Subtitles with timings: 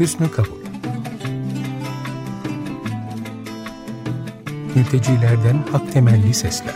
[0.00, 0.56] Hüsnü kabul.
[4.74, 6.74] Mültecilerden hak temelli sesler.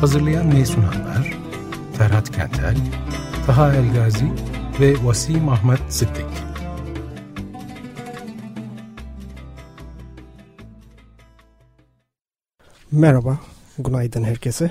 [0.00, 1.36] Hazırlayan ve sunanlar
[1.98, 2.76] Ferhat Kentel,
[3.46, 4.32] Taha Elgazi
[4.80, 6.26] ve Vasim Ahmet Sıddık.
[12.92, 13.38] Merhaba,
[13.78, 14.70] günaydın herkese.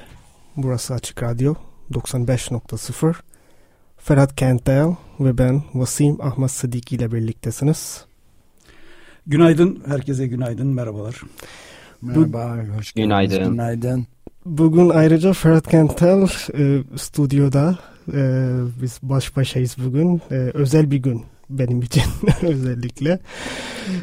[0.57, 1.55] Burası Açık Radyo
[1.91, 3.15] 95.0.
[4.05, 8.05] Ferhat Kentel ve ben Vasim Ahmet Sıddık ile birliktesiniz.
[9.27, 11.21] Günaydın, herkese günaydın, merhabalar.
[12.01, 12.95] Merhaba, hoş geldiniz.
[12.95, 13.51] Günaydın.
[13.51, 14.07] Günaydın.
[14.45, 16.27] Bugün ayrıca Ferhat Kentel
[16.57, 17.79] e, stüdyoda.
[18.13, 18.51] E,
[18.81, 20.21] biz baş başayız bugün.
[20.31, 22.03] E, özel bir gün benim için
[22.41, 23.19] özellikle.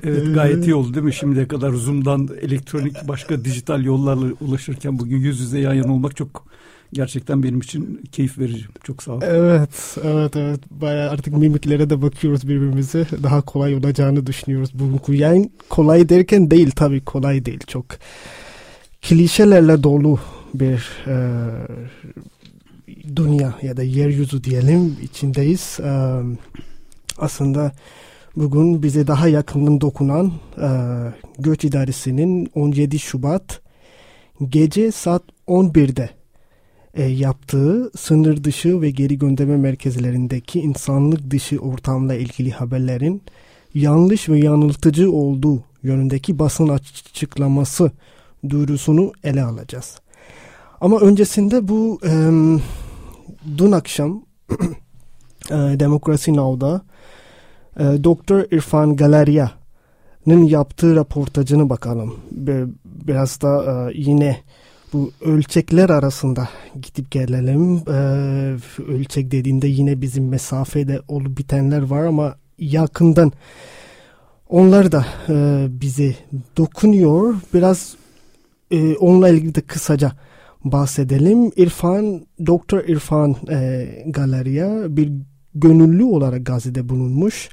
[0.02, 1.14] Evet gayet iyi oldu değil mi?
[1.14, 6.51] Şimdiye kadar Zoom'dan elektronik başka dijital yollarla ulaşırken bugün yüz yüze yan yana olmak çok
[6.92, 8.64] gerçekten benim için keyif verici.
[8.84, 9.20] Çok sağ ol.
[9.24, 10.60] Evet, evet, evet.
[10.70, 13.06] Bayağı artık mimiklere de bakıyoruz birbirimize.
[13.22, 15.50] Daha kolay olacağını düşünüyoruz bugünkü yayın.
[15.68, 17.60] Kolay derken değil tabii kolay değil.
[17.66, 17.86] Çok
[19.02, 20.18] klişelerle dolu
[20.54, 21.16] bir e,
[23.16, 25.78] dünya ya da yeryüzü diyelim içindeyiz.
[25.80, 26.20] E,
[27.18, 27.72] aslında
[28.36, 30.68] bugün bize daha yakından dokunan e,
[31.38, 33.60] Göç İdaresi'nin 17 Şubat
[34.48, 36.21] gece saat 11'de
[36.94, 43.22] e, yaptığı sınır dışı ve geri gönderme merkezlerindeki insanlık dışı ortamla ilgili haberlerin
[43.74, 47.90] yanlış ve yanıltıcı olduğu yönündeki basın açıklaması
[48.48, 50.00] duyurusunu ele alacağız.
[50.80, 52.10] Ama öncesinde bu e,
[53.58, 54.22] dün akşam
[55.50, 56.82] e, Demokrasi Now'da
[57.76, 62.14] e, Doktor İrfan Galeria'nın yaptığı raportajını bakalım.
[62.84, 64.36] Biraz da e, yine
[64.92, 66.48] bu ölçekler arasında
[66.82, 67.76] gidip gelelim.
[67.88, 67.92] Ee,
[68.88, 73.32] ölçek dediğinde yine bizim mesafede olup bitenler var ama yakından
[74.48, 76.14] onlar da e, bize
[76.56, 77.34] dokunuyor.
[77.54, 77.96] Biraz
[78.70, 80.12] e, onunla ilgili de kısaca
[80.64, 81.52] bahsedelim.
[81.56, 85.12] İrfan, Doktor İrfan e, Galeria bir
[85.54, 87.48] gönüllü olarak gazete bulunmuş.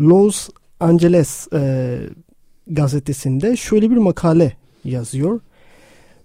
[0.00, 0.48] Los
[0.80, 1.96] Angeles e,
[2.66, 4.52] gazetesinde şöyle bir makale
[4.84, 5.40] yazıyor.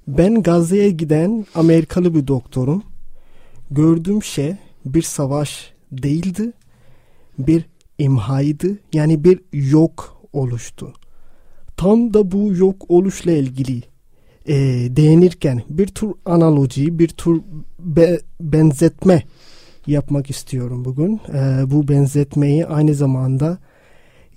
[0.07, 2.83] Ben Gazze'ye giden Amerikalı bir doktorum.
[3.71, 4.55] Gördüğüm şey
[4.85, 6.51] bir savaş değildi,
[7.39, 7.65] bir
[7.97, 8.77] imhaydı.
[8.93, 10.93] Yani bir yok oluştu.
[11.77, 13.81] Tam da bu yok oluşla ilgili
[14.45, 14.55] e,
[14.95, 17.41] değinirken bir tür analoji, bir tür
[17.79, 19.23] be, benzetme
[19.87, 21.21] yapmak istiyorum bugün.
[21.33, 23.57] E, bu benzetmeyi aynı zamanda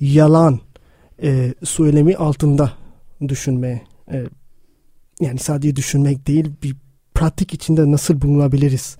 [0.01, 0.61] yalan
[1.23, 2.73] e, söylemi altında
[3.29, 4.25] düşünmeye e,
[5.21, 6.77] yani sadece düşünmek değil bir
[7.15, 8.97] pratik içinde nasıl bulunabiliriz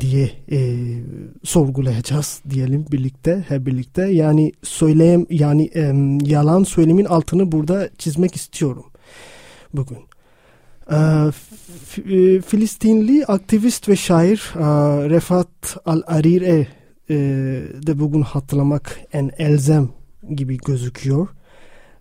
[0.00, 0.78] diye e,
[1.44, 5.92] sorgulayacağız diyelim birlikte hep birlikte yani söyleyem yani e,
[6.26, 8.84] yalan söylemin altını burada çizmek istiyorum
[9.74, 9.98] bugün.
[10.92, 11.30] E,
[12.40, 14.60] Filistinli aktivist ve şair e,
[15.10, 16.66] Refat Al-Arir'e
[17.10, 17.16] e,
[17.86, 19.88] de bugün hatırlamak en elzem
[20.34, 21.28] gibi gözüküyor.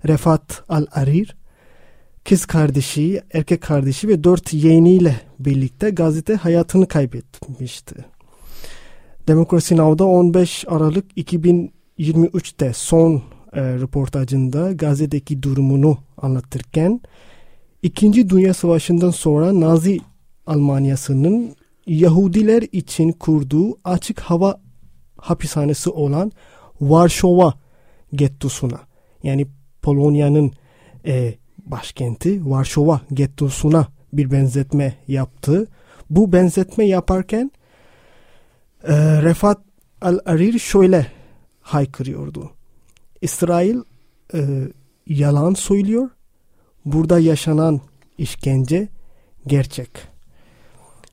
[0.07, 1.35] Refat Al-Arir
[2.25, 7.95] kız kardeşi, erkek kardeşi ve dört yeğeniyle birlikte gazete hayatını kaybetmişti.
[9.27, 13.23] Demokrasi Now'da 15 Aralık 2023'te son
[13.53, 17.01] e, röportajında gazetedeki durumunu anlatırken
[17.83, 19.99] İkinci Dünya Savaşı'ndan sonra Nazi
[20.45, 21.55] Almanyası'nın
[21.87, 24.61] Yahudiler için kurduğu açık hava
[25.17, 26.31] hapishanesi olan
[26.81, 27.53] Varşova
[28.13, 28.79] gettosuna
[29.23, 29.47] yani
[29.81, 30.51] Polonya'nın
[31.05, 31.33] e,
[31.71, 35.67] başkenti Varşova gettosuna bir benzetme yaptı.
[36.09, 37.51] Bu benzetme yaparken
[38.83, 39.61] e, Refat
[40.01, 41.07] Al-Arir şöyle
[41.61, 42.51] haykırıyordu.
[43.21, 43.77] İsrail
[44.33, 44.39] e,
[45.07, 46.09] yalan söylüyor.
[46.85, 47.81] Burada yaşanan
[48.17, 48.87] işkence
[49.47, 49.89] gerçek.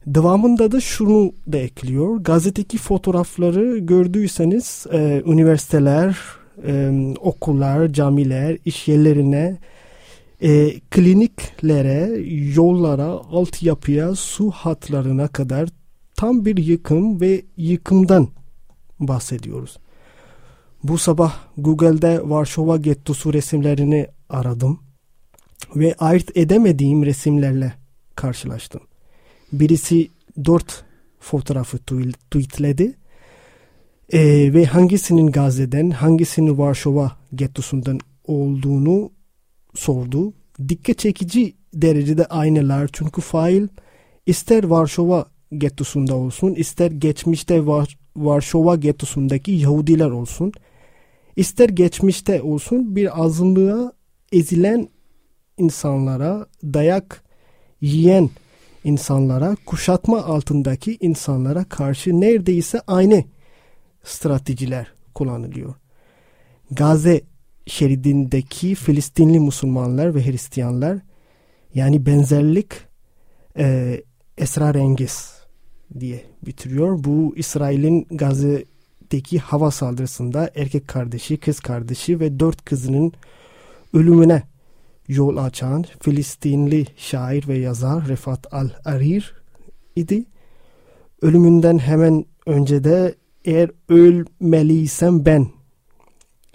[0.06, 2.16] Devamında da şunu da ekliyor.
[2.16, 6.18] Gazeteki fotoğrafları gördüyseniz e, üniversiteler,
[6.66, 6.90] e,
[7.20, 9.58] okullar, camiler, iş yerlerine
[10.42, 12.18] e, kliniklere,
[12.54, 15.68] yollara, altyapıya, su hatlarına kadar
[16.16, 18.28] tam bir yıkım ve yıkımdan
[19.00, 19.76] bahsediyoruz.
[20.82, 24.80] Bu sabah Google'de Varşova gettosu resimlerini aradım
[25.76, 27.72] ve ayırt edemediğim resimlerle
[28.14, 28.80] karşılaştım.
[29.52, 30.08] Birisi
[30.44, 30.84] dört
[31.20, 32.94] fotoğrafı tweetledi
[34.12, 34.20] e,
[34.54, 39.10] ve hangisinin Gazze'den hangisinin Varşova gettosundan olduğunu
[39.78, 40.32] sordu.
[40.68, 43.68] Dikkat çekici derecede aynılar çünkü fail
[44.26, 50.52] ister Varşova gettosunda olsun ister geçmişte var Varşova getosundaki Yahudiler olsun,
[51.36, 53.92] ister geçmişte olsun bir azınlığa
[54.32, 54.88] ezilen
[55.58, 57.22] insanlara, dayak
[57.80, 58.30] yiyen
[58.84, 63.24] insanlara, kuşatma altındaki insanlara karşı neredeyse aynı
[64.04, 65.74] stratejiler kullanılıyor.
[66.70, 67.20] Gazze
[67.68, 70.98] şeridindeki Filistinli Müslümanlar ve Hristiyanlar
[71.74, 72.72] yani benzerlik
[73.58, 74.00] e,
[74.38, 75.32] esrarengiz
[76.00, 77.04] diye bitiriyor.
[77.04, 83.12] Bu İsrail'in Gazze'deki hava saldırısında erkek kardeşi, kız kardeşi ve dört kızının
[83.94, 84.42] ölümüne
[85.08, 89.34] yol açan Filistinli şair ve yazar Refat Al-Arir
[89.96, 90.24] idi.
[91.22, 95.57] Ölümünden hemen önce de eğer ölmeliysem ben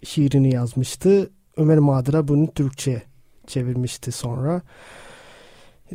[0.05, 1.29] şiirini yazmıştı.
[1.57, 3.03] Ömer Madra bunu Türkçe
[3.47, 4.61] çevirmişti sonra.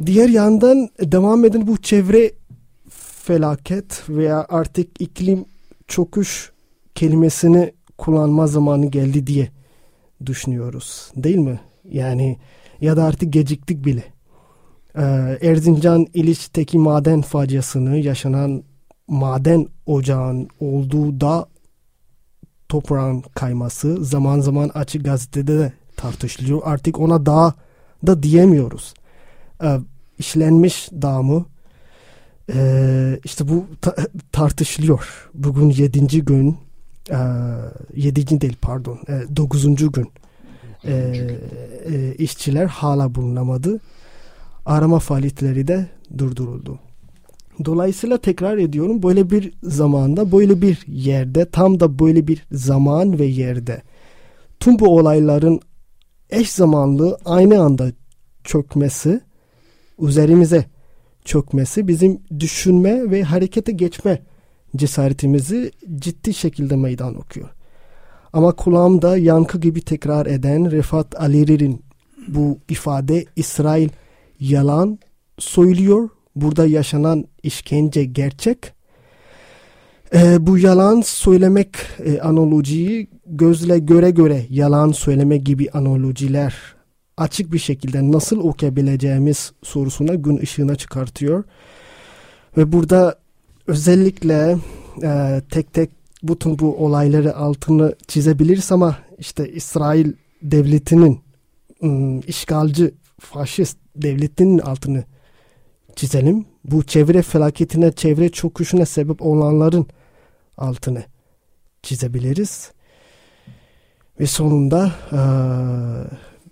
[0.07, 2.33] Diğer yandan devam eden bu çevre
[3.25, 5.45] felaket veya artık iklim
[5.89, 6.53] çöküş
[6.95, 9.49] kelimesini kullanma zamanı geldi diye
[10.27, 11.11] düşünüyoruz.
[11.17, 11.61] Değil mi?
[11.85, 12.39] Yani
[12.81, 14.05] ya da artık geciktik bile.
[14.97, 18.63] Ee, Erzincan İliç'teki maden faciasını yaşanan
[19.09, 21.47] maden ocağın olduğu da
[22.69, 26.61] toprağın kayması zaman zaman açık gazetede de tartışılıyor.
[26.65, 27.55] Artık ona dağ
[28.07, 28.95] da diyemiyoruz.
[29.63, 29.79] Ee,
[30.19, 31.47] işlenmiş dağ mı?
[32.55, 33.95] Ee, işte bu ta
[34.33, 35.31] tartışılıyor.
[35.35, 36.59] Bugün yedinci gün
[37.11, 37.19] e,
[37.95, 40.13] yedinci değil pardon e, dokuzuncu gün
[40.85, 40.93] e,
[41.87, 43.81] e, işçiler hala bulunamadı.
[44.67, 45.87] Arama faaliyetleri de
[46.19, 46.79] durduruldu.
[47.65, 53.25] Dolayısıyla tekrar ediyorum böyle bir zamanda böyle bir yerde tam da böyle bir zaman ve
[53.25, 53.83] yerde
[54.61, 55.61] tüm bu olayların
[56.31, 57.93] eş zamanlı aynı anda
[58.45, 59.21] çökmesi
[59.99, 60.65] üzerimize
[61.25, 64.23] çökmesi bizim düşünme ve harekete geçme
[64.77, 67.49] cesaretimizi ciddi şekilde meydan okuyor.
[68.33, 71.83] Ama kulağımda yankı gibi tekrar eden Refat Alirir'in
[72.29, 73.89] bu ifade İsrail
[74.41, 74.99] yalan
[75.39, 76.09] söylüyor.
[76.41, 78.73] Burada yaşanan işkence gerçek.
[80.15, 81.69] E, bu yalan söylemek
[82.05, 86.55] e, analojiyi gözle göre göre yalan söyleme gibi analojiler
[87.17, 91.45] açık bir şekilde nasıl okuyabileceğimiz sorusuna gün ışığına çıkartıyor.
[92.57, 93.19] Ve burada
[93.67, 94.59] özellikle
[95.03, 95.91] e, tek tek
[96.23, 100.13] bütün bu olayları altını çizebiliriz ama işte İsrail
[100.43, 101.21] devletinin
[101.83, 105.05] ım, işgalci faşist devletinin altını
[105.99, 106.47] çizelim.
[106.65, 109.87] Bu çevre felaketine, çevre çöküşüne sebep olanların
[110.57, 111.03] altını
[111.83, 112.73] çizebiliriz.
[114.21, 114.93] Ve sonunda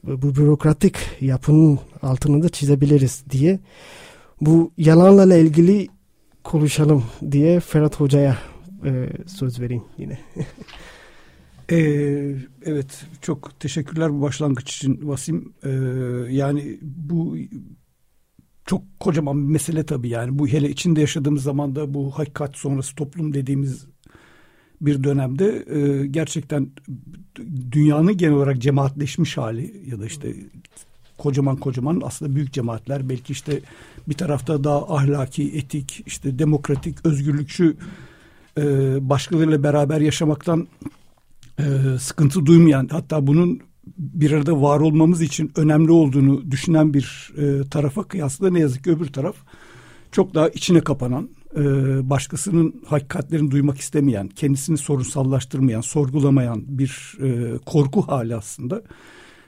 [0.02, 3.58] bu bürokratik yapının altını da çizebiliriz diye
[4.40, 5.88] bu yalanla ilgili
[6.44, 8.38] konuşalım diye Ferhat Hoca'ya
[9.26, 10.18] söz vereyim yine.
[11.70, 12.34] Ee,
[12.64, 15.52] evet çok teşekkürler bu başlangıç için Vasim.
[15.64, 15.70] Ee,
[16.30, 17.36] yani bu
[18.66, 20.38] çok kocaman bir mesele tabii yani.
[20.38, 23.86] Bu hele içinde yaşadığımız zamanda bu hakikat sonrası toplum dediğimiz
[24.80, 26.70] bir dönemde e, gerçekten
[27.72, 30.34] dünyanın genel olarak cemaatleşmiş hali ya da işte
[31.18, 33.60] kocaman kocaman aslında büyük cemaatler belki işte
[34.08, 37.76] bir tarafta daha ahlaki, etik, işte demokratik, özgürlükçü
[38.58, 38.62] e,
[39.08, 40.68] başkalarıyla beraber yaşamaktan
[41.58, 41.64] e,
[42.00, 43.60] sıkıntı duymayan hatta bunun
[43.98, 48.90] bir arada var olmamız için önemli olduğunu düşünen bir e, tarafa kıyasla ne yazık ki
[48.90, 49.36] öbür taraf
[50.12, 51.60] çok daha içine kapanan, e,
[52.10, 58.82] başkasının hakikatlerini duymak istemeyen, kendisini sorunsallaştırmayan, sorgulamayan bir e, korku hali aslında.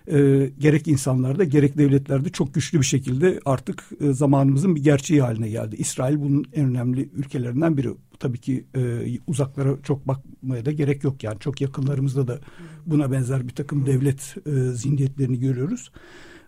[0.07, 5.49] E, gerek insanlarda gerek devletlerde çok güçlü bir şekilde artık e, zamanımızın bir gerçeği haline
[5.49, 5.77] geldi.
[5.77, 7.89] İsrail bunun en önemli ülkelerinden biri
[8.21, 8.81] tabii ki e,
[9.27, 12.41] uzaklara çok bakmaya da gerek yok yani çok yakınlarımızda da
[12.87, 15.91] buna benzer bir takım devlet e, zihniyetlerini görüyoruz.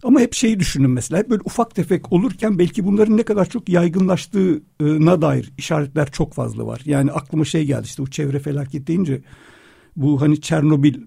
[0.03, 3.69] Ama hep şeyi düşünün mesela hep böyle ufak tefek olurken belki bunların ne kadar çok
[3.69, 6.83] yaygınlaştığına dair işaretler çok fazla var.
[6.85, 9.23] Yani aklıma şey geldi işte bu çevre felaket deyince
[9.97, 11.01] bu hani Çernobil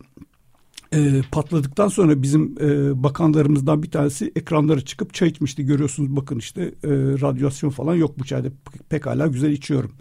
[0.94, 5.66] e, patladıktan sonra bizim e, bakanlarımızdan bir tanesi ekranlara çıkıp çay içmişti.
[5.66, 6.90] Görüyorsunuz bakın işte e,
[7.22, 8.48] radyasyon falan yok bu çayda
[8.90, 9.92] pekala güzel içiyorum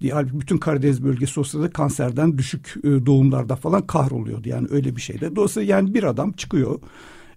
[0.00, 0.12] diye.
[0.12, 4.48] Halbuki bütün Karadeniz bölgesi o sırada kanserden düşük e, doğumlarda falan kahroluyordu.
[4.48, 5.36] Yani öyle bir şeyde.
[5.36, 6.80] Dolayısıyla yani bir adam çıkıyor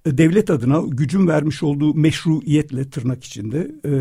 [0.05, 3.93] e, devlet adına gücün vermiş olduğu meşruiyetle tırnak içinde e,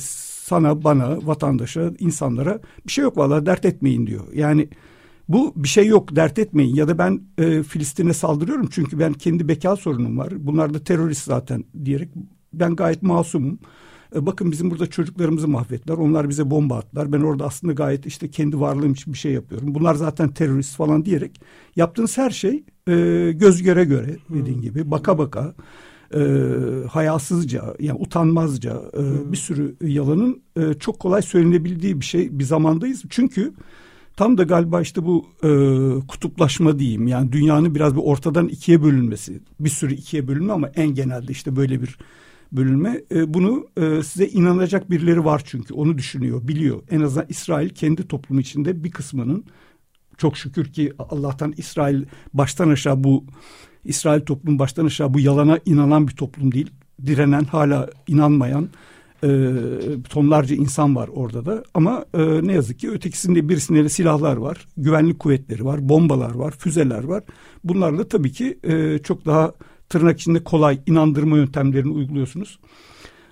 [0.00, 4.24] sana, bana, vatandaşa, insanlara bir şey yok vallahi dert etmeyin diyor.
[4.34, 4.68] Yani
[5.28, 9.48] bu bir şey yok dert etmeyin ya da ben e, Filistin'e saldırıyorum çünkü ben kendi
[9.48, 10.32] bekal sorunum var.
[10.36, 12.08] Bunlar da terörist zaten diyerek
[12.52, 13.58] ben gayet masumum.
[14.14, 15.94] E, bakın bizim burada çocuklarımızı mahvettiler.
[15.94, 17.12] Onlar bize bomba attılar.
[17.12, 19.74] Ben orada aslında gayet işte kendi varlığım için bir şey yapıyorum.
[19.74, 21.40] Bunlar zaten terörist falan diyerek
[21.76, 22.94] yaptığınız her şey e,
[23.32, 24.62] göz göre göre dediğin hmm.
[24.62, 25.54] gibi baka baka
[26.14, 26.20] e,
[26.90, 29.32] hayasızca yani utanmazca e, hmm.
[29.32, 33.02] bir sürü yalanın e, çok kolay söylenebildiği bir şey bir zamandayız.
[33.10, 33.52] Çünkü
[34.16, 35.50] tam da galiba işte bu e,
[36.06, 40.94] kutuplaşma diyeyim yani dünyanın biraz bir ortadan ikiye bölünmesi bir sürü ikiye bölünme ama en
[40.94, 41.98] genelde işte böyle bir
[42.52, 43.02] bölünme.
[43.12, 45.74] E, bunu e, size inanacak birileri var çünkü.
[45.74, 46.82] Onu düşünüyor biliyor.
[46.90, 49.44] En azından İsrail kendi toplumu içinde bir kısmının
[50.16, 53.24] çok şükür ki Allah'tan İsrail baştan aşağı bu
[53.84, 56.70] İsrail toplumu baştan aşağı bu yalana inanan bir toplum değil.
[57.06, 58.68] Direnen hala inanmayan
[59.24, 59.28] e,
[60.08, 61.62] tonlarca insan var orada da.
[61.74, 67.04] Ama e, ne yazık ki ötekisinde birisinde silahlar var, güvenlik kuvvetleri var, bombalar var, füzeler
[67.04, 67.22] var.
[67.64, 69.52] Bunlarla tabii ki e, çok daha
[69.88, 72.58] tırnak içinde kolay inandırma yöntemlerini uyguluyorsunuz.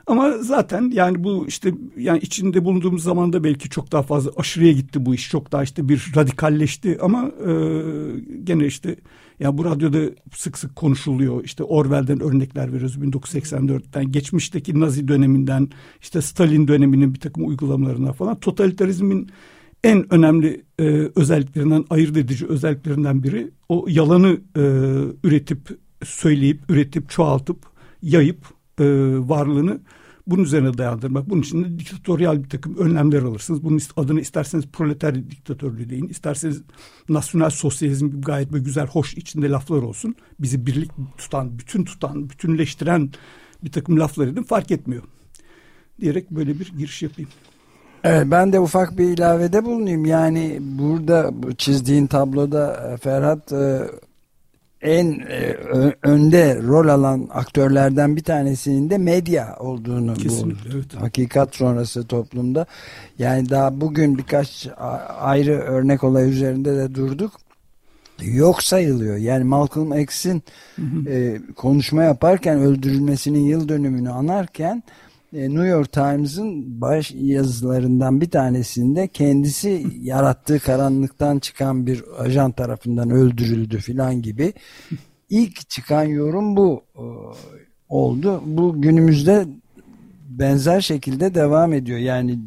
[0.07, 5.07] Ama zaten yani bu işte yani içinde bulunduğumuz zamanda belki çok daha fazla aşırıya gitti
[5.07, 5.31] bu iş.
[5.31, 7.53] Çok daha işte bir radikalleşti ama e,
[8.45, 8.97] gene işte
[9.41, 9.99] ya bu radyoda
[10.35, 11.45] sık sık konuşuluyor.
[11.45, 14.13] İşte Orwell'den örnekler veriyoruz 1984'ten.
[14.13, 15.69] Geçmişteki Nazi döneminden
[16.03, 18.41] işte Stalin döneminin bir takım uygulamalarına falan.
[18.41, 19.31] Totalitarizmin
[19.85, 20.85] en önemli e,
[21.17, 24.63] özelliklerinden, ayırt edici özelliklerinden biri o yalanı e,
[25.25, 27.59] üretip, söyleyip, üretip, çoğaltıp,
[28.03, 28.47] yayıp
[28.81, 28.85] e,
[29.29, 29.81] varlığını
[30.27, 31.31] bunun üzerine dayandırmak.
[31.31, 33.65] Bunun için de diktatöryal bir takım önlemler alırsınız.
[33.65, 36.09] Bunun adını isterseniz proleter diktatörlüğü deyin.
[36.09, 36.63] isterseniz
[37.09, 40.15] nasyonel sosyalizm gibi gayet böyle güzel, hoş içinde laflar olsun.
[40.41, 43.11] Bizi birlik tutan, bütün tutan, bütünleştiren
[43.65, 45.03] bir takım laflar edin fark etmiyor.
[46.01, 47.31] Diyerek böyle bir giriş yapayım.
[48.05, 50.05] Evet, ben de ufak bir ilavede bulunayım.
[50.05, 53.83] Yani burada bu çizdiğin tabloda e, Ferhat e,
[54.87, 55.57] en e,
[56.03, 60.95] önde rol alan aktörlerden bir tanesinin de medya olduğunu Kesinlikle, bu evet.
[60.95, 62.67] hakikat sonrası toplumda
[63.19, 64.69] yani daha bugün birkaç
[65.21, 67.33] ayrı örnek olay üzerinde de durduk
[68.23, 69.17] yok sayılıyor.
[69.17, 70.43] Yani Malcolm X'in
[71.09, 74.83] e, konuşma yaparken öldürülmesinin yıl dönümünü anarken
[75.33, 83.79] New York Times'ın baş yazılarından bir tanesinde kendisi yarattığı karanlıktan çıkan bir ajan tarafından öldürüldü
[83.79, 84.53] filan gibi
[85.31, 87.05] ilk çıkan yorum bu e,
[87.89, 88.43] oldu.
[88.47, 89.47] Bu günümüzde
[90.29, 91.99] benzer şekilde devam ediyor.
[91.99, 92.39] Yani e,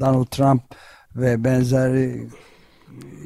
[0.00, 0.62] Donald Trump
[1.16, 2.28] ve benzeri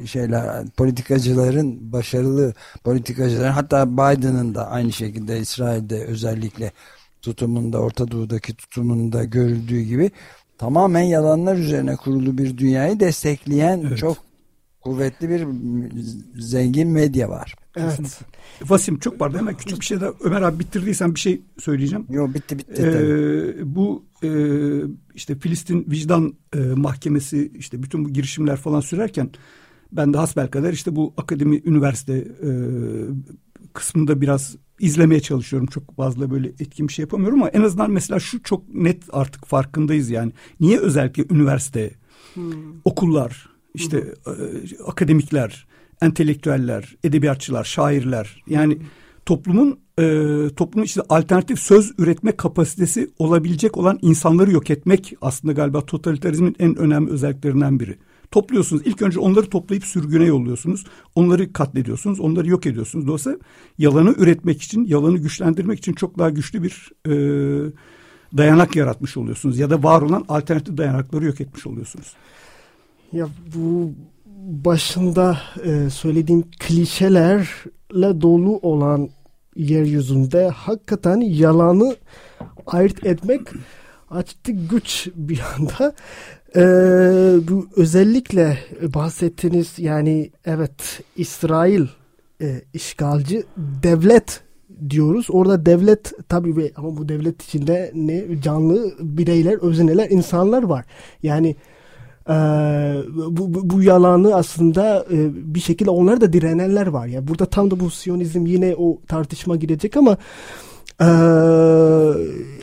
[0.05, 2.53] şeyler politikacıların başarılı
[2.83, 6.71] politikacıların hatta Biden'ın da aynı şekilde İsrail'de özellikle
[7.25, 10.11] tutumunda Orta Doğu'daki tutumunda görüldüğü gibi
[10.57, 13.97] tamamen yalanlar üzerine kurulu bir dünyayı destekleyen evet.
[13.97, 14.17] çok
[14.81, 15.47] kuvvetli bir
[16.41, 17.55] zengin medya var.
[17.77, 18.21] Evet.
[18.61, 22.05] Vasim çok pardon hemen küçük bir şey de Ömer abi bitirdiysen bir şey söyleyeceğim.
[22.09, 22.81] Yok bitti bitti.
[22.81, 24.29] Ee, bu e,
[25.15, 29.29] işte Filistin vicdan e, mahkemesi işte bütün bu girişimler falan sürerken
[29.91, 32.49] ben de hasbelkader işte bu akademi üniversite e,
[33.73, 35.67] kısmında biraz izlemeye çalışıyorum.
[35.67, 39.45] Çok fazla böyle etkin bir şey yapamıyorum ama en azından mesela şu çok net artık
[39.45, 40.31] farkındayız yani.
[40.59, 41.91] Niye özellikle üniversite,
[42.33, 42.53] hmm.
[42.85, 44.33] okullar, işte hmm.
[44.87, 45.67] akademikler,
[46.01, 48.85] entelektüeller, edebiyatçılar, şairler yani hmm.
[49.25, 50.03] toplumun e,
[50.55, 56.75] toplumun işte alternatif söz üretme kapasitesi olabilecek olan insanları yok etmek aslında galiba totalitarizmin en
[56.75, 57.97] önemli özelliklerinden biri.
[58.31, 58.81] Topluyorsunuz.
[58.85, 60.85] İlk önce onları toplayıp sürgüne yolluyorsunuz.
[61.15, 62.19] Onları katlediyorsunuz.
[62.19, 63.07] Onları yok ediyorsunuz.
[63.07, 63.39] Dolayısıyla
[63.77, 67.11] yalanı üretmek için, yalanı güçlendirmek için çok daha güçlü bir e,
[68.37, 69.59] dayanak yaratmış oluyorsunuz.
[69.59, 72.13] Ya da var olan alternatif dayanakları yok etmiş oluyorsunuz.
[73.11, 73.91] Ya bu
[74.65, 79.09] başında e, söylediğim klişelerle dolu olan
[79.55, 81.95] yeryüzünde hakikaten yalanı
[82.65, 83.41] ayırt etmek
[84.09, 85.93] açtı güç bir anda.
[86.55, 86.61] Ee,
[87.47, 91.87] bu özellikle bahsettiğiniz yani evet İsrail
[92.41, 93.43] e, işgalci
[93.83, 94.41] devlet
[94.89, 95.27] diyoruz.
[95.29, 100.85] Orada devlet tabii ama bu devlet içinde ne canlı bireyler, özneler, insanlar var.
[101.23, 101.55] Yani
[102.29, 102.33] e,
[103.15, 105.15] bu, bu, bu yalanı aslında e,
[105.55, 107.07] bir şekilde onlar da direnenler var.
[107.07, 110.17] Yani burada tam da bu Siyonizm yine o tartışma girecek ama
[111.01, 111.05] ee,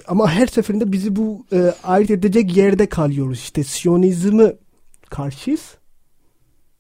[0.09, 3.39] ama her seferinde bizi bu e, ayırt edecek yerde kalıyoruz.
[3.39, 4.53] İşte Siyonizmi
[5.11, 5.75] karşıyız.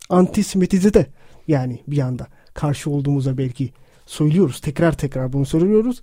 [0.08, 1.06] Antisemitize de
[1.48, 3.72] yani bir anda karşı olduğumuza belki
[4.06, 4.60] söylüyoruz.
[4.60, 6.00] Tekrar tekrar bunu söylüyoruz.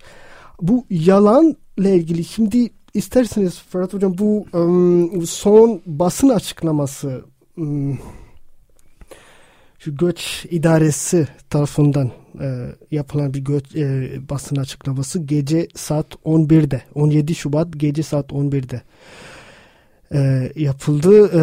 [0.62, 7.24] Bu yalanla ilgili şimdi isterseniz Ferhat Hocam bu um, son basın açıklaması
[7.56, 7.98] um,
[9.80, 12.10] şu göç idaresi tarafından
[12.40, 18.82] e, yapılan bir göç e, basın açıklaması gece saat 11'de 17 Şubat gece saat 11'de
[20.14, 21.28] e, yapıldı.
[21.28, 21.40] E,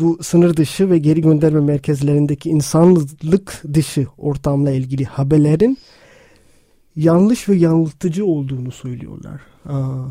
[0.00, 5.78] bu sınır dışı ve geri gönderme merkezlerindeki insanlık dışı ortamla ilgili haberlerin
[6.96, 9.40] yanlış ve yanıltıcı olduğunu söylüyorlar.
[9.64, 10.06] Aa,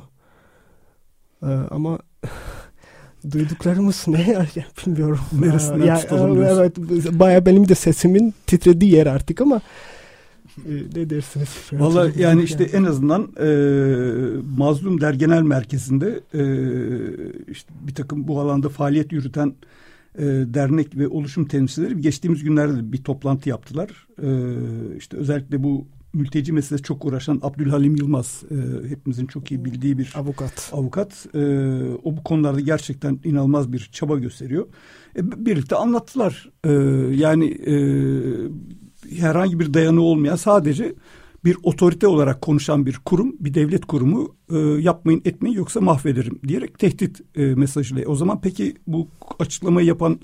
[1.44, 2.00] e, ama
[3.32, 5.20] duyduklarımız ne ya bilmiyorum.
[5.39, 6.77] Neresinden ya, Evet
[7.20, 9.62] baya benim de sesimin titrediği yer artık ama
[10.58, 11.50] e, ne dersiniz?
[11.74, 13.48] Valla yani işte en azından e,
[14.58, 16.44] Mazlum Der Genel Merkezi'nde e,
[17.51, 19.53] işte bir takım bu alanda faaliyet yürüten
[20.17, 24.08] e, dernek ve oluşum temsilcileri geçtiğimiz günlerde bir toplantı yaptılar.
[24.22, 24.29] E,
[24.98, 30.14] işte özellikle bu mülteci meselesi çok uğraşan Abdülhalim Yılmaz e, hepimizin çok iyi bildiği bir
[30.16, 30.70] avukat.
[30.74, 31.26] Avukat.
[31.34, 31.40] E,
[32.04, 34.68] o bu konularda gerçekten inanılmaz bir çaba gösteriyor.
[35.18, 36.50] E, birlikte anlattılar.
[36.64, 36.72] E,
[37.16, 37.76] yani e,
[39.20, 40.96] herhangi bir dayanı olmayan sadece
[41.46, 46.80] bir otorite olarak konuşan bir kurum, bir devlet kurumu e, yapmayın etmeyin yoksa mahvederim diyerek
[46.80, 48.06] tehdit e, mesajıyla.
[48.08, 49.08] O zaman peki bu
[49.40, 50.20] açıklamayı yapan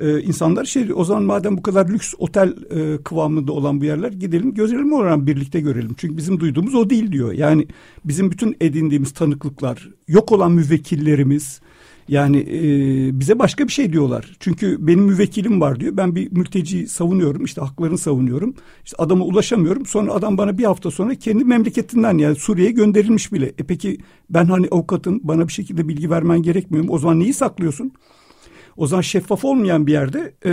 [0.00, 4.12] e, insanlar şey o zaman madem bu kadar lüks otel e, kıvamında olan bu yerler
[4.12, 5.94] gidelim görelim oradan birlikte görelim.
[5.96, 7.32] Çünkü bizim duyduğumuz o değil diyor.
[7.32, 7.66] Yani
[8.04, 11.60] bizim bütün edindiğimiz tanıklıklar, yok olan müvekkillerimiz,
[12.08, 14.36] yani e, bize başka bir şey diyorlar.
[14.40, 15.96] Çünkü benim müvekkilim var diyor.
[15.96, 17.44] Ben bir mülteci savunuyorum.
[17.44, 18.54] işte haklarını savunuyorum.
[18.84, 19.86] İşte adama ulaşamıyorum.
[19.86, 23.46] Sonra adam bana bir hafta sonra kendi memleketinden yani Suriye'ye gönderilmiş bile.
[23.46, 23.98] E peki
[24.30, 26.92] ben hani avukatın bana bir şekilde bilgi vermen gerekmiyor mu?
[26.92, 27.92] O zaman neyi saklıyorsun?
[28.78, 30.52] O zaman şeffaf olmayan bir yerde e,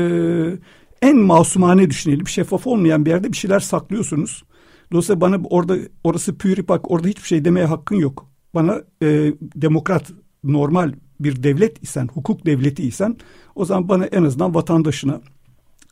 [1.01, 2.27] en masumane düşünelim.
[2.27, 4.43] Şeffaf olmayan bir yerde bir şeyler saklıyorsunuz.
[4.91, 8.29] Dolayısıyla bana orada orası püripak orada hiçbir şey demeye hakkın yok.
[8.55, 10.11] Bana e, demokrat
[10.43, 13.17] normal bir devlet isen, hukuk devleti isen
[13.55, 15.21] o zaman bana en azından vatandaşına,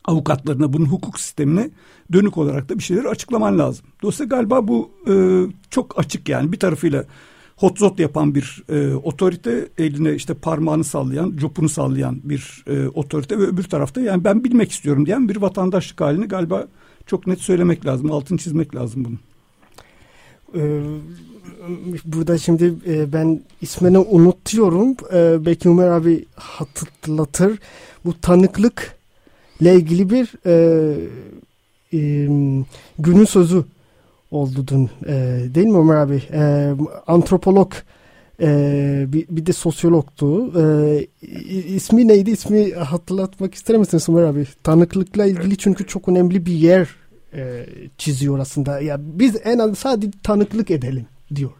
[0.04, 1.70] avukatlarına, bunun hukuk sistemine
[2.12, 3.86] dönük olarak da bir şeyleri açıklaman lazım.
[4.02, 5.14] Dolayısıyla galiba bu e,
[5.70, 7.04] çok açık yani bir tarafıyla
[7.56, 13.42] hotzot yapan bir e, otorite, eline işte parmağını sallayan, copunu sallayan bir e, otorite ve
[13.42, 16.66] öbür tarafta yani ben bilmek istiyorum diyen bir vatandaşlık halini galiba
[17.06, 19.16] çok net söylemek lazım, altını çizmek lazım bunu.
[20.56, 20.80] Ee,
[22.04, 24.96] burada şimdi e, ben ismini unutuyorum.
[25.12, 27.58] E, belki Ömer abi hatırlatır.
[28.04, 28.96] Bu tanıklık
[29.60, 30.54] ile ilgili bir e,
[31.92, 31.98] e,
[32.98, 33.64] günün sözü
[34.30, 34.90] oldu dün.
[35.06, 35.14] E,
[35.54, 36.22] değil mi Ömer abi?
[36.32, 36.72] E,
[37.06, 37.72] antropolog
[38.40, 40.60] e, bir, bir de sosyologtu.
[40.60, 41.06] E,
[41.74, 42.30] ismi neydi?
[42.30, 44.46] İsmi hatırlatmak ister misiniz Ömer abi?
[44.62, 46.88] Tanıklıkla ilgili çünkü çok önemli bir yer
[47.34, 47.66] e,
[47.98, 48.80] çiziyor aslında.
[48.80, 51.50] Ya biz en az sadece tanıklık edelim diyor.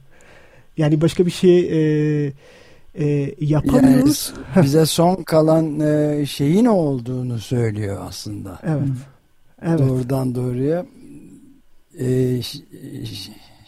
[0.76, 2.32] Yani başka bir şey e,
[2.94, 4.32] e, yapamıyoruz.
[4.56, 8.58] Yani bize son kalan e, şeyin olduğunu söylüyor aslında.
[8.62, 8.88] Evet.
[9.62, 9.78] evet.
[9.78, 10.86] Doğrudan doğruya.
[11.98, 12.40] E,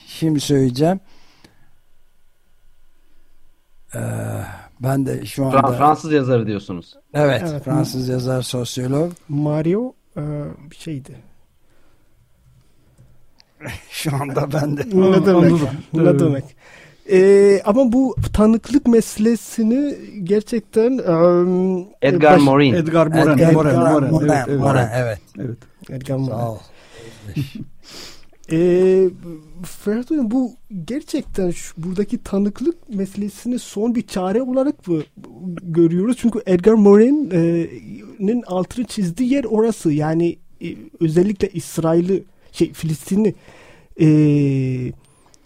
[0.06, 1.00] şimdi söyleyeceğim.
[3.94, 4.00] E,
[4.80, 5.72] ben de şu anda...
[5.72, 6.94] Fransız yazarı diyorsunuz.
[7.14, 7.64] Evet, evet.
[7.64, 9.12] Fransız yazar, sosyolog.
[9.28, 10.22] Mario e,
[10.70, 11.16] bir şeydi.
[13.90, 15.52] Şu anda ben de ne demek?
[15.92, 16.44] ne demek?
[17.10, 22.42] Ee, ama bu tanıklık meselesini gerçekten um, Edgar baş...
[22.42, 22.74] Morin.
[22.74, 23.38] Edgar Morin.
[23.38, 23.78] Edgar Morin.
[23.78, 24.10] Morin.
[24.10, 24.28] Morin.
[24.28, 24.60] Evet, evet.
[24.60, 24.78] Morin.
[24.78, 25.18] evet.
[25.38, 25.58] evet.
[25.90, 26.30] Edgar Morin.
[26.30, 26.58] Sağ ol.
[28.52, 29.08] Ee,
[29.64, 30.52] Ferhat Hocam bu
[30.84, 35.02] gerçekten şu, buradaki tanıklık meselesini son bir çare olarak mı
[35.62, 36.16] görüyoruz?
[36.20, 39.92] Çünkü Edgar Morin'in altını çizdiği yer orası.
[39.92, 43.34] Yani e, özellikle İsrail'i şey Filistin'i
[44.00, 44.06] e,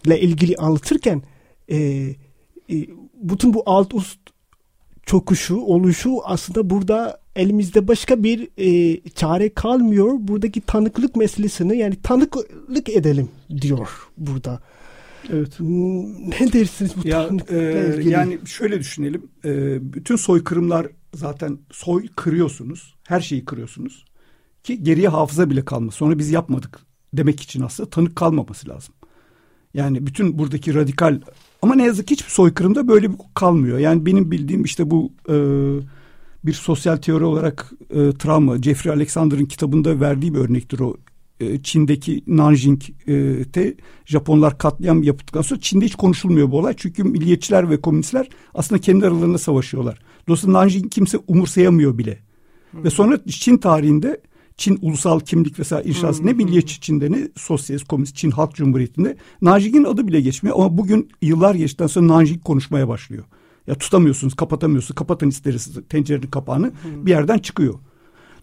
[0.05, 1.21] ile ilgili anlatırken
[1.69, 2.15] e, e,
[3.15, 4.19] bütün bu alt üst
[5.05, 10.13] çokuşu, oluşu aslında burada elimizde başka bir e, çare kalmıyor.
[10.19, 13.29] Buradaki tanıklık meselesini yani tanıklık edelim
[13.61, 14.61] diyor burada.
[15.33, 15.59] Evet.
[16.39, 18.09] Ne dersiniz bu ya, e, ilgili?
[18.09, 19.23] Yani şöyle düşünelim.
[19.45, 22.95] E, bütün soykırımlar zaten soy kırıyorsunuz.
[23.07, 24.05] Her şeyi kırıyorsunuz.
[24.63, 25.93] Ki geriye hafıza bile kalmaz.
[25.93, 26.79] Sonra biz yapmadık
[27.13, 28.93] demek için aslında tanık kalmaması lazım.
[29.73, 31.21] Yani bütün buradaki radikal
[31.61, 33.79] ama ne yazık ki hiçbir soykırımda böyle bir kalmıyor.
[33.79, 35.35] Yani benim bildiğim işte bu e,
[36.43, 40.97] bir sosyal teori olarak e, travma Jeffrey Alexander'ın kitabında verdiği bir örnektir o.
[41.39, 43.75] E, Çin'deki Nanjing'te
[44.05, 46.73] Japonlar katliam yaptıktan sonra Çin'de hiç konuşulmuyor bu olay.
[46.77, 49.99] Çünkü milliyetçiler ve komünistler aslında kendi aralarında savaşıyorlar.
[50.27, 52.19] Dolayısıyla Nanjing kimse umursayamıyor bile.
[52.71, 52.83] Hı.
[52.83, 54.21] Ve sonra Çin tarihinde
[54.57, 59.83] Çin ulusal kimlik vesaire inşası ne milliyetçi Çin'de ne sosyalist komünist Çin Halk Cumhuriyeti'nde Nanjing'in
[59.83, 63.23] adı bile geçmiyor ama bugün yıllar geçtikten sonra Nanjing konuşmaya başlıyor.
[63.67, 64.95] Ya tutamıyorsunuz, kapatamıyorsunuz.
[64.95, 66.67] Kapatın isteriz tencerenin kapağını.
[66.67, 67.05] Hı.
[67.05, 67.73] Bir yerden çıkıyor.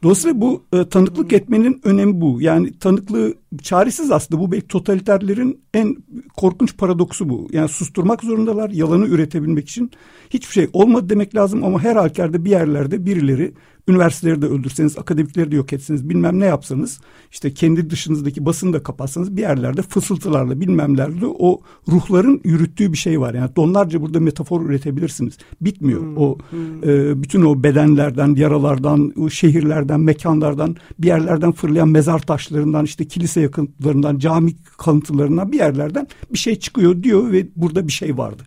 [0.02, 2.42] Dolayısıyla bu e, tanıklık etmenin önemi bu.
[2.42, 4.40] Yani tanıklığı çaresiz aslında.
[4.40, 5.96] Bu belki totaliterlerin en
[6.36, 7.48] korkunç paradoksu bu.
[7.52, 9.90] Yani susturmak zorundalar yalanı üretebilmek için.
[10.30, 13.54] Hiçbir şey olmadı demek lazım ama her halükarda bir yerlerde birileri
[13.88, 18.82] üniversiteleri de öldürseniz, akademikleri de yok etseniz, bilmem ne yapsanız, işte kendi dışınızdaki basını da
[18.82, 23.34] kapatsanız bir yerlerde fısıltılarla bilmemlerle o ruhların yürüttüğü bir şey var.
[23.34, 25.38] Yani donlarca burada metafor üretebilirsiniz.
[25.60, 26.00] Bitmiyor.
[26.00, 26.90] Hmm, o hmm.
[26.90, 33.37] E, bütün o bedenlerden, yaralardan, o şehirlerden, mekanlardan, bir yerlerden fırlayan mezar taşlarından, işte kilise
[33.38, 38.42] yakıntılarından, cami kalıntılarından bir yerlerden bir şey çıkıyor diyor ve burada bir şey vardı.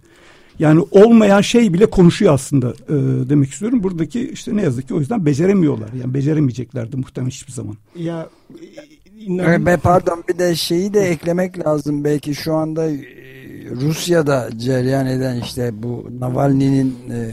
[0.59, 2.95] Yani olmayan şey bile konuşuyor aslında e,
[3.29, 3.83] demek istiyorum.
[3.83, 5.89] Buradaki işte ne yazık ki o yüzden beceremiyorlar.
[6.01, 7.77] Yani beceremeyeceklerdi muhtemelen hiçbir zaman.
[7.95, 8.29] Ya
[9.19, 9.65] inan...
[9.65, 12.03] Be, pardon bir de şeyi de eklemek lazım.
[12.03, 12.99] Belki şu anda e,
[13.71, 17.31] Rusya'da cereyan eden işte bu Navalny'nin e,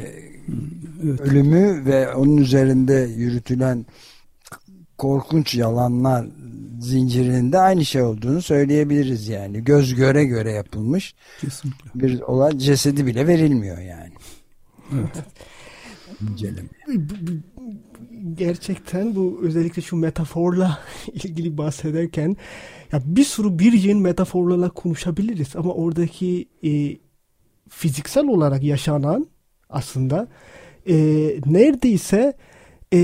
[1.05, 1.21] evet.
[1.21, 3.87] ölümü ve onun üzerinde yürütülen
[4.99, 6.27] korkunç yalanlar
[6.81, 9.65] zincirinde aynı şey olduğunu söyleyebiliriz yani.
[9.65, 11.91] Göz göre göre yapılmış Kesinlikle.
[11.95, 14.13] bir olay cesedi bile verilmiyor yani.
[14.95, 15.25] Evet.
[16.31, 16.69] İnceleme.
[18.35, 20.79] Gerçekten bu özellikle şu metaforla
[21.13, 22.37] ilgili bahsederken
[22.93, 26.97] ya bir sürü bir yeni metaforlarla konuşabiliriz ama oradaki e,
[27.69, 29.27] fiziksel olarak yaşanan
[29.71, 30.29] aslında
[30.89, 30.95] e,
[31.47, 32.37] neredeyse
[32.93, 32.99] e,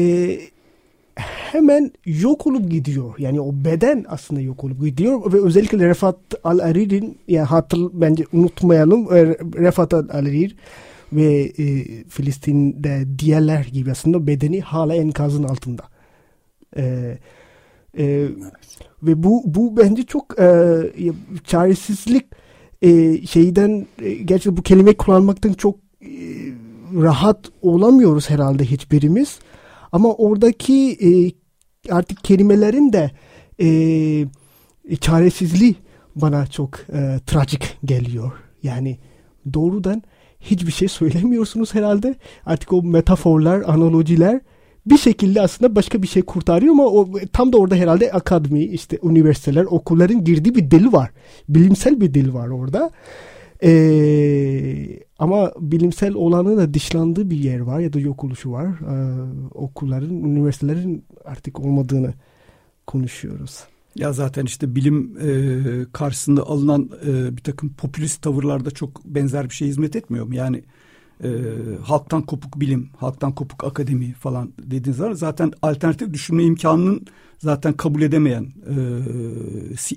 [1.16, 3.14] hemen yok olup gidiyor.
[3.18, 9.16] Yani o beden aslında yok olup gidiyor ve özellikle Refat Al-Arir'in yani hatır bence unutmayalım
[9.16, 9.26] e,
[9.62, 10.56] Refat Al-Arir
[11.12, 15.82] ve e, Filistin'de diğerler gibi aslında bedeni hala enkazın altında.
[16.76, 17.18] E,
[17.98, 18.28] e,
[19.02, 20.80] ve bu bu bence çok e,
[21.44, 22.26] çaresizlik
[22.82, 26.08] e, şeyden e, gerçi bu kelime kullanmaktan çok e,
[26.94, 29.38] rahat olamıyoruz herhalde hiçbirimiz.
[29.94, 31.10] Ama oradaki e,
[31.94, 33.10] artık kelimelerin de
[33.60, 35.74] e, çaresizliği
[36.16, 38.32] bana çok e, trajik geliyor.
[38.62, 38.98] Yani
[39.54, 40.02] doğrudan
[40.40, 42.14] hiçbir şey söylemiyorsunuz herhalde.
[42.46, 44.40] Artık o metaforlar, analojiler
[44.86, 48.98] bir şekilde aslında başka bir şey kurtarıyor ama o tam da orada herhalde akademi, işte
[49.02, 51.10] üniversiteler, okulların girdiği bir dil var.
[51.48, 52.90] Bilimsel bir dil var orada.
[53.62, 58.66] Ee, ama bilimsel olanı da dışlandığı bir yer var ya da yok oluşu var.
[58.66, 59.22] Ee,
[59.54, 62.14] okulların, üniversitelerin artık olmadığını
[62.86, 63.64] konuşuyoruz.
[63.96, 69.54] Ya zaten işte bilim e, karşısında alınan e, bir takım popülist tavırlarda çok benzer bir
[69.54, 70.34] şey hizmet etmiyor mu?
[70.34, 70.62] Yani
[71.24, 71.28] e,
[71.82, 77.06] halktan kopuk bilim, halktan kopuk akademi falan dediğiniz zaman zaten alternatif düşünme imkanının
[77.38, 78.76] zaten kabul edemeyen, e,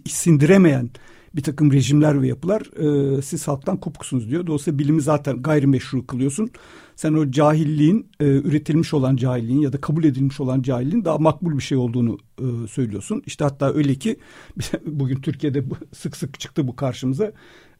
[0.09, 0.89] sindiremeyen
[1.37, 4.47] bir takım rejimler ve yapılar e, siz halktan kopuksunuz diyor.
[4.47, 6.49] Dolayısıyla bilimi zaten gayrimeşru kılıyorsun.
[6.95, 11.57] Sen o cahilliğin e, üretilmiş olan cahilliğin ya da kabul edilmiş olan cahilliğin daha makbul
[11.57, 13.23] bir şey olduğunu e, söylüyorsun.
[13.25, 14.17] İşte hatta öyle ki
[14.85, 17.31] bugün Türkiye'de sık sık çıktı bu karşımıza.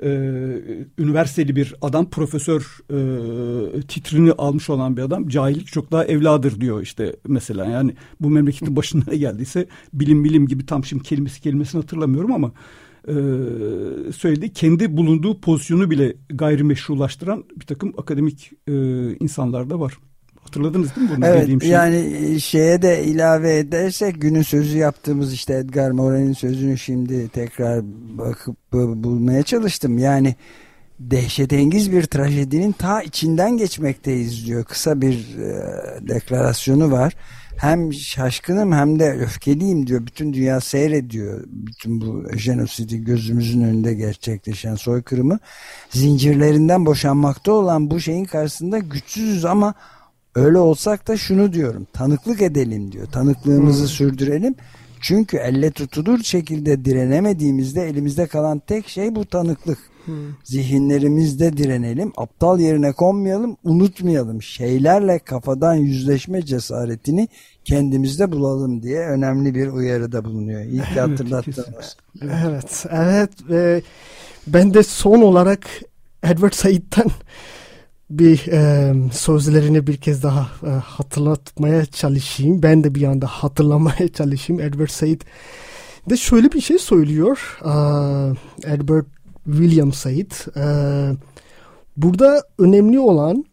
[0.04, 0.10] E,
[0.98, 6.82] üniversiteli bir adam profesör e, titrini almış olan bir adam cahillik çok daha evladır diyor
[6.82, 7.66] işte mesela.
[7.66, 12.52] Yani bu memleketin başına geldiyse bilim bilim gibi tam şimdi kelimesi kelimesini hatırlamıyorum ama
[13.08, 13.14] e,
[14.12, 14.54] söyledi.
[14.54, 18.74] Kendi bulunduğu pozisyonu bile gayrimeşrulaştıran bir takım akademik e,
[19.20, 19.98] insanlar da var.
[20.44, 21.72] Hatırladınız değil mi bunu evet, dediğim şeyi?
[21.72, 27.82] Yani şeye de ilave edersek günün sözü yaptığımız işte Edgar Morin'in sözünü şimdi tekrar
[28.18, 29.98] bakıp bulmaya çalıştım.
[29.98, 30.36] Yani
[31.00, 34.64] dehşetengiz bir trajedinin ta içinden geçmekteyiz diyor.
[34.64, 37.14] Kısa bir e, deklarasyonu var
[37.58, 40.06] hem şaşkınım hem de öfkeliyim diyor.
[40.06, 41.44] Bütün dünya seyrediyor.
[41.48, 45.40] Bütün bu jenosidi gözümüzün önünde gerçekleşen soykırımı.
[45.90, 49.74] Zincirlerinden boşanmakta olan bu şeyin karşısında güçsüzüz ama
[50.36, 51.88] öyle olsak da şunu diyorum.
[51.94, 53.08] Tanıklık edelim diyor.
[53.08, 53.88] Tanıklığımızı hmm.
[53.88, 54.56] sürdürelim.
[55.02, 59.78] Çünkü elle tutulur şekilde direnemediğimizde elimizde kalan tek şey bu tanıklık.
[60.08, 60.16] Hmm.
[60.44, 64.42] Zihinlerimizde direnelim, aptal yerine konmayalım, unutmayalım.
[64.42, 67.28] Şeylerle kafadan yüzleşme cesaretini
[67.66, 70.62] kendimizde bulalım diye önemli bir uyarıda bulunuyor.
[70.62, 71.98] İlk evet, hatırlattığımız.
[72.22, 73.32] Evet, evet.
[73.50, 73.82] Ve
[74.48, 75.68] ben de son olarak
[76.24, 77.12] Edward Said'den
[78.10, 82.64] bir e, sözlerini bir kez daha e, hatırlatmaya çalışayım.
[82.64, 84.62] Ben de bir anda hatırlamaya çalışayım.
[84.62, 85.22] Edward Said
[86.10, 87.60] de şöyle bir şey söylüyor.
[87.62, 87.74] E,
[88.74, 89.06] Edward
[89.48, 90.32] William Said.
[90.56, 90.66] E,
[91.98, 93.46] burada önemli olan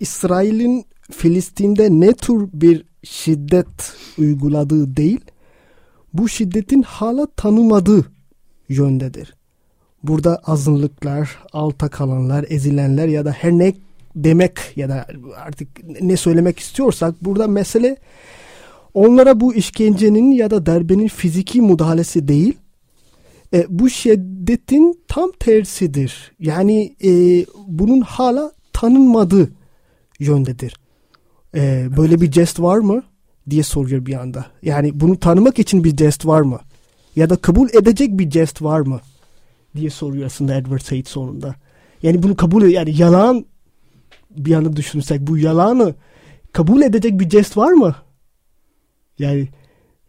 [0.00, 5.20] İsrail'in Filistin'de ne tür bir şiddet uyguladığı değil,
[6.12, 8.04] bu şiddetin hala tanımadığı
[8.68, 9.34] yöndedir.
[10.02, 13.74] Burada azınlıklar, alta kalanlar, ezilenler ya da her ne
[14.16, 15.68] demek ya da artık
[16.00, 17.96] ne söylemek istiyorsak burada mesele
[18.94, 22.58] onlara bu işkencenin ya da darbenin fiziki müdahalesi değil,
[23.54, 26.32] e, bu şiddetin tam tersidir.
[26.40, 27.10] Yani e,
[27.66, 29.52] bunun hala tanınmadığı
[30.18, 30.76] yöndedir.
[31.54, 33.02] E, böyle bir jest var mı
[33.50, 34.46] diye soruyor bir anda.
[34.62, 36.60] Yani bunu tanımak için bir jest var mı?
[37.16, 39.00] Ya da kabul edecek bir jest var mı?
[39.76, 41.54] diye soruyor aslında Edward Said sonunda.
[42.02, 43.46] Yani bunu kabul yani yalan
[44.30, 45.94] bir yana düşünsek bu yalanı
[46.52, 47.94] kabul edecek bir jest var mı?
[49.18, 49.48] Yani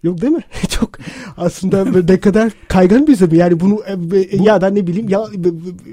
[0.03, 0.43] yok değil mi?
[0.69, 0.89] Çok
[1.37, 3.35] aslında ne kadar kaygan bir zemin.
[3.35, 5.23] Yani bunu e, e, ya da ne bileyim ya,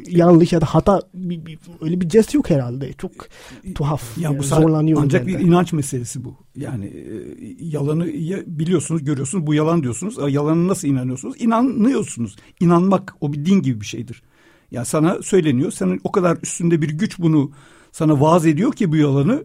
[0.08, 2.92] yanlış ya da hata bir, bir, öyle bir jest yok herhalde.
[2.92, 3.12] Çok
[3.74, 4.18] tuhaf.
[4.18, 5.00] Ya yani bu zorlanıyor.
[5.02, 6.34] ancak bir inanç meselesi bu.
[6.56, 7.04] Yani e,
[7.60, 9.46] yalanı ya biliyorsunuz, görüyorsunuz.
[9.46, 10.18] Bu yalan diyorsunuz.
[10.18, 11.34] E, Yalanı nasıl inanıyorsunuz?
[11.38, 12.36] İnanıyorsunuz.
[12.60, 14.22] İnanmak o bir din gibi bir şeydir.
[14.70, 15.70] Yani sana söyleniyor.
[15.70, 17.50] Senin o kadar üstünde bir güç bunu
[17.92, 19.44] sana vaaz ediyor ki bu yalanı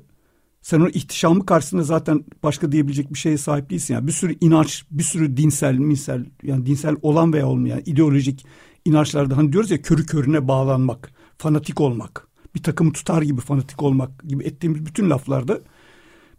[0.62, 3.94] sen o ihtişamı karşısında zaten başka diyebilecek bir şeye sahip değilsin.
[3.94, 8.46] Yani bir sürü inanç, bir sürü dinsel, minsel yani dinsel olan veya olmayan ideolojik
[8.86, 14.24] inançlarda hani diyoruz ya körü körüne bağlanmak, fanatik olmak, bir takımı tutar gibi fanatik olmak
[14.24, 15.62] gibi ettiğimiz bütün laflarda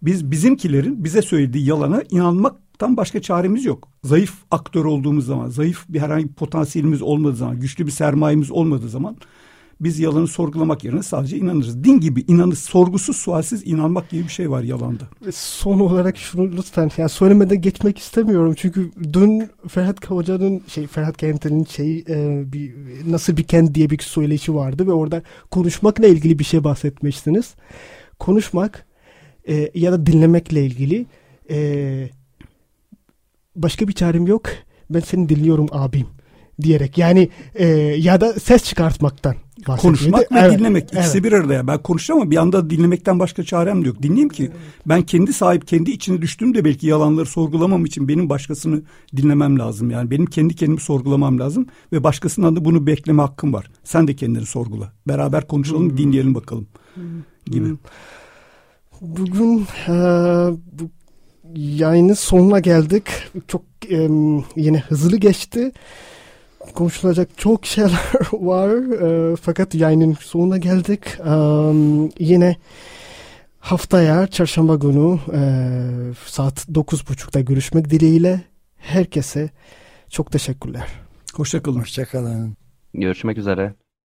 [0.03, 3.89] biz bizimkilerin bize söylediği yalana inanmaktan başka çaremiz yok.
[4.05, 8.89] Zayıf aktör olduğumuz zaman, zayıf bir herhangi bir potansiyelimiz olmadığı zaman, güçlü bir sermayemiz olmadığı
[8.89, 9.17] zaman
[9.83, 11.85] biz yalanı sorgulamak yerine sadece inanırız.
[11.85, 15.05] Din gibi inanır, sorgusuz sualsiz inanmak gibi bir şey var yalanda.
[15.27, 18.55] Ve Son olarak şunu lütfen yani söylemeden geçmek istemiyorum.
[18.57, 22.75] Çünkü dün Ferhat Hoca'nın şey Ferhat Kentel'in şey e, bir
[23.07, 27.55] nasıl bir kent diye bir söyleşi vardı ve orada konuşmakla ilgili bir şey bahsetmiştiniz.
[28.19, 28.87] Konuşmak
[29.49, 31.07] e, ya da dinlemekle ilgili
[31.51, 32.09] e,
[33.57, 34.43] başka bir çarem yok.
[34.91, 36.07] Ben seni dinliyorum abim
[36.63, 37.67] diyerek yani e,
[37.99, 39.35] ya da ses çıkartmaktan
[39.67, 41.25] Konuşmak ve Evet, dinlemek ikisi evet.
[41.25, 41.67] bir arada ya.
[41.67, 44.03] Ben konuşacağım ama bir anda dinlemekten başka çarem de yok.
[44.03, 44.51] Dinleyeyim ki
[44.87, 48.83] ben kendi sahip kendi içine düştüğümde belki yalanları sorgulamam için benim başkasını
[49.17, 49.91] dinlemem lazım.
[49.91, 53.71] Yani benim kendi kendimi sorgulamam lazım ve başkasından da bunu bekleme hakkım var.
[53.85, 54.93] Sen de kendini sorgula.
[55.09, 56.67] Beraber konuşalım, dinleyelim bakalım
[57.47, 57.69] gibi.
[59.01, 59.93] Bugün e,
[60.73, 60.91] bu
[61.55, 63.05] yayının sonuna geldik.
[63.49, 64.09] Çok e,
[64.57, 65.73] yine hızlı geçti.
[66.75, 67.91] Konuşulacak çok şeyler
[68.33, 68.71] var.
[69.33, 71.01] E, fakat yayının sonuna geldik.
[71.21, 71.35] E,
[72.25, 72.57] yine
[73.61, 75.41] haftaya çarşamba günü e,
[76.27, 78.41] saat 9.30'da görüşmek dileğiyle
[78.77, 79.51] herkese
[80.09, 80.89] çok teşekkürler.
[81.35, 81.81] Hoşçakalın.
[81.81, 82.57] Hoşçakalın.
[82.95, 83.75] Görüşmek üzere.